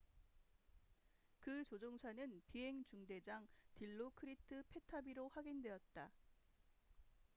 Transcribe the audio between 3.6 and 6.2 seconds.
딜로크리트 패타비로 확인되었다